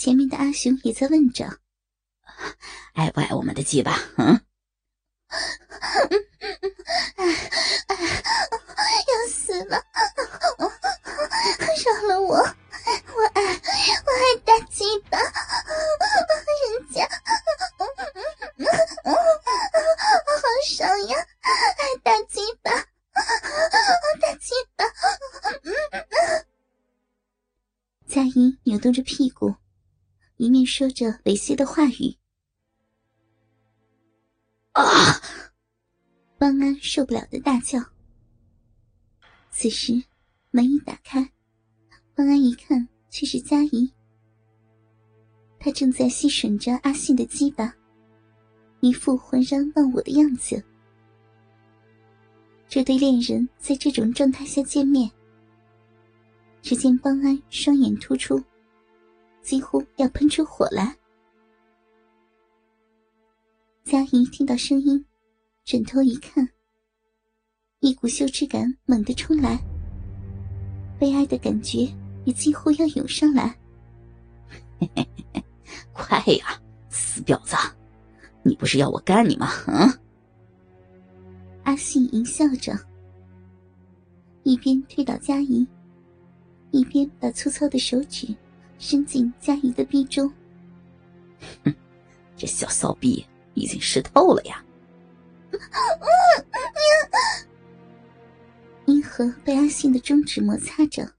[0.00, 1.58] 前面的阿雄也在问着
[2.96, 4.40] ：“爱不爱我们的鸡巴？”嗯。
[9.10, 9.84] 要死了！
[11.84, 12.36] 饶了我！
[12.36, 12.46] 我
[13.34, 15.18] 爱，我爱大鸡巴！
[15.18, 17.20] 人家好
[20.66, 21.18] 爽呀！
[21.42, 22.70] 爱大鸡巴！
[24.18, 24.86] 大鸡巴！
[28.08, 29.56] 佳音扭动着屁股，
[30.80, 32.16] 说着猥亵的话语。
[34.72, 34.82] 啊！
[36.38, 37.78] 邦安受不了的大叫。
[39.50, 40.02] 此时，
[40.50, 41.20] 门一打开，
[42.14, 43.92] 邦安一看，却是佳怡。
[45.58, 47.76] 她正在吸吮着阿信的鸡巴，
[48.80, 50.64] 一副浑然忘我的样子。
[52.66, 55.10] 这对恋人在这种状态下见面，
[56.62, 58.42] 只见邦安双眼突出，
[59.42, 60.96] 几乎要喷出火来。
[63.84, 65.04] 佳怡听到声音，
[65.64, 66.48] 转头一看。
[67.80, 69.58] 一股羞耻感猛地冲来，
[70.98, 71.88] 悲哀的感觉
[72.24, 73.56] 也几乎要涌上来。
[75.92, 77.56] 快呀，死婊子！
[78.42, 79.48] 你不是要我干你吗？
[79.66, 79.88] 嗯。
[81.64, 82.78] 阿信淫笑着，
[84.42, 85.66] 一边推倒佳怡，
[86.70, 88.34] 一边把粗糙的手指
[88.80, 90.30] 伸进佳怡的臂中。
[91.64, 91.74] 哼，
[92.36, 94.64] 这小骚逼已经湿透了呀！
[98.86, 101.14] 阴核被阿信的中指摩擦着，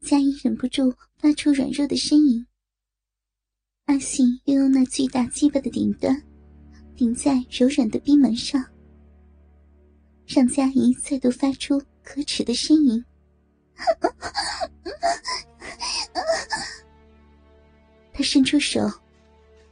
[0.00, 2.46] 佳怡忍不住发出软弱的呻吟。
[3.86, 6.22] 阿信又用那巨大鸡巴的顶端
[6.96, 8.64] 顶在柔软的逼门上，
[10.26, 13.04] 让佳怡再度发出可耻的呻吟。
[18.16, 18.80] 他伸出手，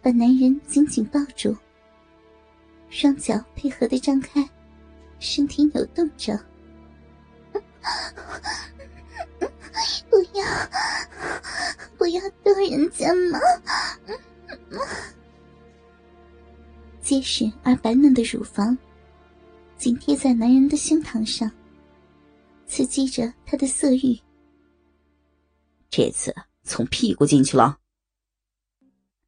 [0.02, 1.56] 把男人紧紧抱住，
[2.90, 4.46] 双脚配合的张开，
[5.18, 6.38] 身体扭动着。
[10.10, 10.44] 不要，
[11.96, 13.38] 不要逗人家嘛！
[17.00, 18.76] 结实而白嫩的乳房
[19.78, 21.50] 紧贴在男人的胸膛上，
[22.66, 24.20] 刺激着他的色欲。
[25.88, 27.78] 这次从屁股进去了。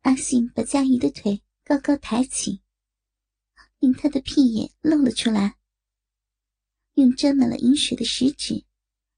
[0.07, 2.63] 阿信把佳怡的腿高高抬起，
[3.81, 5.57] 令他的屁眼露了出来。
[6.95, 8.65] 用沾满了饮水的食指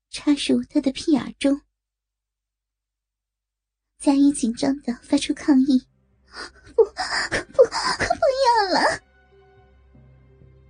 [0.09, 1.61] 插入他的屁眼中，
[3.99, 5.87] 佳怡紧张的发出抗议
[6.75, 6.93] ：“不，不，
[7.53, 7.63] 不
[8.47, 9.03] 要了！”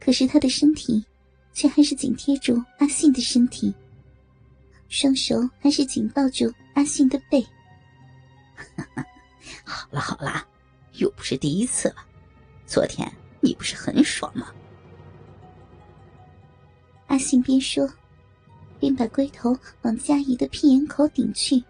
[0.00, 1.06] 可是他的身体
[1.52, 3.72] 却还是紧贴住阿信的身体，
[4.88, 7.46] 双手还是紧抱住阿信的背。
[9.68, 10.46] 好了好了，
[10.94, 11.96] 又不是第一次了，
[12.66, 13.06] 昨天
[13.40, 14.46] 你不是很爽吗？
[17.08, 17.86] 阿信边说，
[18.80, 21.62] 边把龟头往佳怡的屁眼口顶去。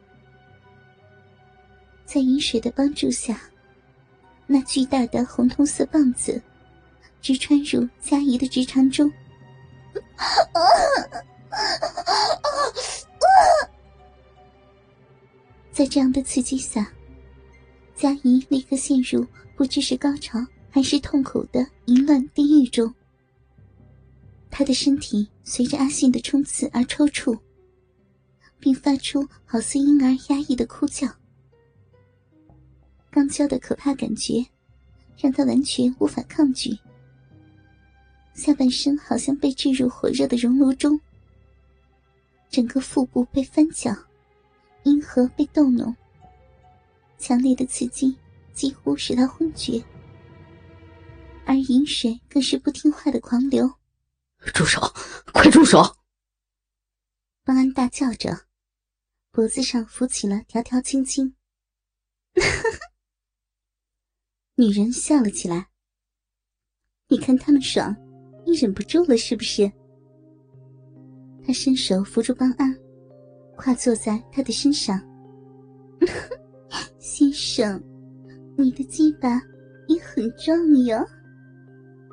[2.04, 3.40] 在饮水的帮助下，
[4.46, 6.40] 那巨大的红铜色棒子
[7.20, 9.10] 直穿入佳怡的直肠中。
[15.70, 16.90] 在这样的刺激下，
[17.98, 19.26] 佳怡立刻陷入
[19.56, 20.38] 不知是高潮
[20.70, 22.94] 还是痛苦的淫乱地狱中。
[24.52, 27.36] 她的身体随着阿信的冲刺而抽搐，
[28.60, 31.08] 并发出好似婴儿压抑的哭叫。
[33.10, 34.46] 刚交的可怕感觉，
[35.18, 36.78] 让他完全无法抗拒。
[38.32, 41.00] 下半身好像被置入火热的熔炉中，
[42.48, 43.92] 整个腹部被翻搅，
[44.84, 45.96] 阴核被逗弄，
[47.18, 48.16] 强烈的刺激
[48.52, 49.84] 几乎使他昏厥，
[51.44, 53.70] 而饮水更是不听话的狂流。
[54.54, 54.80] 住手！
[55.32, 55.96] 快住手！
[57.44, 58.46] 邦安大叫着，
[59.32, 61.34] 脖子上浮起了条条青筋。
[64.54, 65.68] 女人笑了起来。
[67.08, 67.96] 你看他们爽，
[68.46, 69.70] 你忍不住了是不是？
[71.44, 72.78] 他伸手扶住邦安，
[73.56, 75.00] 跨坐在他的身上。
[77.18, 77.82] 先生，
[78.56, 79.42] 你的鸡巴
[79.88, 81.04] 也很壮哟。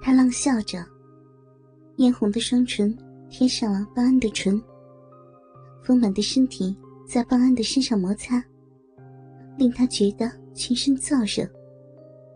[0.02, 0.84] 他浪笑着。
[1.98, 2.98] 嫣红的双唇
[3.30, 4.60] 贴上了邦安的唇，
[5.84, 6.76] 丰满的身体
[7.08, 8.44] 在邦安的身上摩擦，
[9.60, 11.48] 令他觉得全身燥热。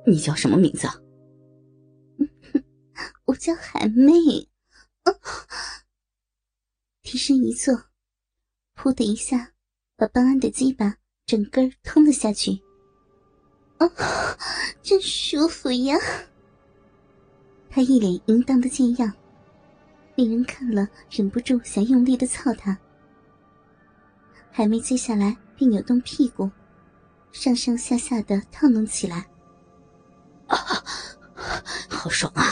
[0.05, 0.87] 你叫什么名字？
[3.25, 4.13] 我叫海妹。
[7.01, 7.73] 提身一坐，
[8.75, 9.53] 噗的一下，
[9.95, 10.95] 把邦安的鸡巴
[11.29, 12.59] 整根吞了下去。
[13.77, 13.87] 啊，
[14.81, 15.95] 真舒服呀！
[17.69, 19.13] 他一脸淫荡的贱样，
[20.15, 22.75] 令人看了忍不住想用力的操他。
[24.49, 26.49] 还没接下来便扭动屁股，
[27.31, 29.27] 上上下下的套弄起来。
[30.47, 30.57] 啊，
[31.87, 32.43] 好爽啊！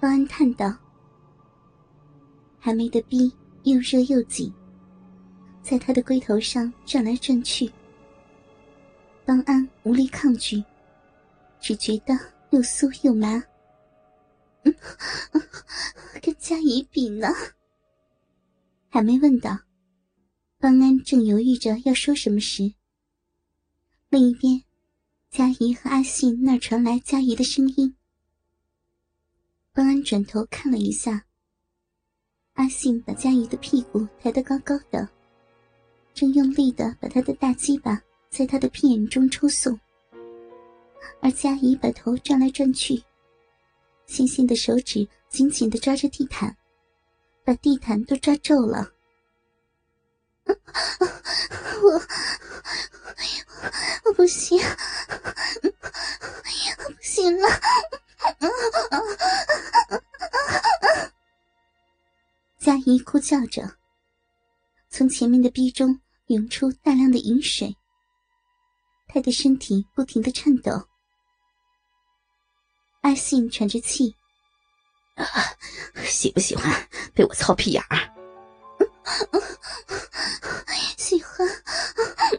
[0.00, 0.72] 方安叹道。
[2.60, 4.54] 还没的逼又热又紧，
[5.62, 7.70] 在他的龟头上转来转去。
[9.24, 10.62] 方安无力抗拒，
[11.60, 12.14] 只觉得
[12.50, 13.42] 又酥又麻。
[16.20, 17.28] 跟佳怡比呢？
[18.88, 19.58] 还没问道。
[20.58, 22.74] 方安正犹豫着要说什么时，
[24.08, 24.62] 另一边，
[25.30, 27.94] 佳怡和阿信那传来佳怡的声音。
[29.72, 31.24] 方安转头看了一下，
[32.54, 35.08] 阿信把佳怡的屁股抬得高高的，
[36.14, 39.78] 正用力的把他的大鸡巴在他的屁眼中抽送，
[41.20, 43.02] 而佳怡把头转来转去，
[44.06, 46.56] 纤纤的手指紧紧的抓着地毯，
[47.44, 48.92] 把地毯都抓皱了。
[51.82, 52.02] 我
[54.04, 54.58] 我不行，
[55.62, 57.48] 不行了！
[62.58, 63.76] 佳怡哭叫着，
[65.10, 67.76] 前面的壁中涌出大量的饮水，
[69.08, 70.86] 他的身体不停的颤抖。
[73.02, 74.14] 阿信喘着气
[76.06, 77.98] ：“喜不喜欢被我操屁眼儿？”
[80.96, 81.48] 喜欢，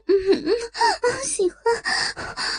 [1.23, 1.57] 喜欢，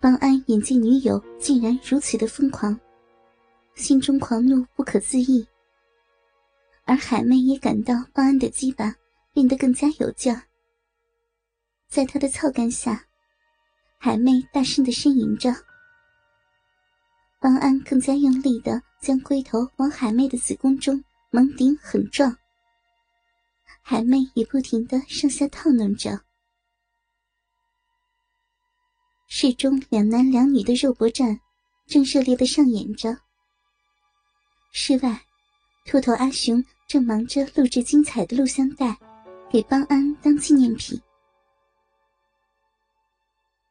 [0.00, 2.78] 方安眼见女友竟然如此的疯狂，
[3.74, 5.46] 心中狂怒不可自抑。
[6.84, 8.94] 而海妹也感到方安的鸡巴
[9.32, 10.42] 变得更加有劲儿，
[11.88, 13.06] 在他的操干下，
[13.98, 15.52] 海妹大声的呻吟着。
[17.40, 22.36] 方安更加用力的将龟头往海妹的子宫中猛顶狠撞，
[23.82, 26.20] 海妹也不停的上下套弄着。
[29.26, 31.40] 室中两男两女的肉搏战
[31.86, 33.18] 正热烈的上演着。
[34.72, 35.22] 室外，
[35.84, 36.64] 秃头阿雄。
[36.88, 38.96] 正忙着录制精彩的录像带，
[39.50, 41.02] 给邦安当纪念品。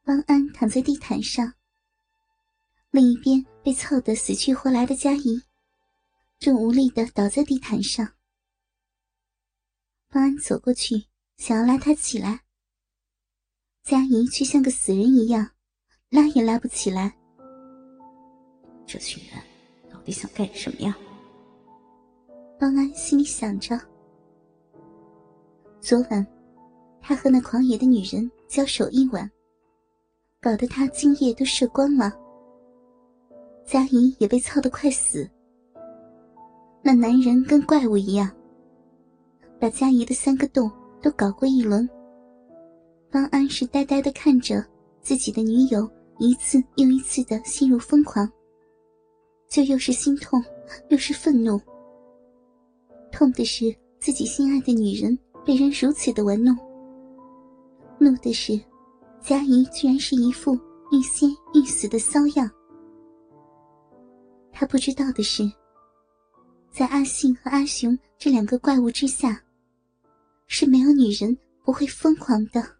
[0.04, 1.54] 邦安躺在地毯上，
[2.90, 5.42] 另一边被操得死去活来的佳怡，
[6.38, 8.06] 正无力的倒在地毯上。
[10.10, 11.06] 邦安走过去，
[11.38, 12.42] 想要拉他起来，
[13.86, 15.48] 佳怡却像个死人一样，
[16.10, 17.16] 拉也拉不起来。
[18.84, 19.40] 这群人
[19.88, 20.98] 到底想干什么呀？
[22.58, 23.78] 方安心里想着：
[25.80, 26.26] 昨晚，
[27.00, 29.30] 他和那狂野的女人交手一晚，
[30.40, 32.12] 搞得他精液都射光了。
[33.64, 35.30] 佳怡也被操得快死。
[36.82, 38.28] 那男人跟怪物一样，
[39.60, 40.68] 把佳怡的三个洞
[41.00, 41.88] 都搞过一轮。
[43.16, 44.62] 方安是呆呆的看着
[45.00, 48.30] 自己的女友一次又一次的陷入疯狂，
[49.48, 50.38] 就又是心痛，
[50.90, 51.58] 又是愤怒。
[53.10, 56.54] 痛的是自己心爱的女人被人如此的玩弄，
[57.98, 58.52] 怒的是
[59.22, 60.52] 佳怡居然是一副
[60.92, 62.50] 欲仙欲死的骚样。
[64.52, 65.50] 他不知道的是，
[66.70, 69.42] 在阿信和阿雄这两个怪物之下，
[70.48, 72.75] 是没有女人不会疯狂的。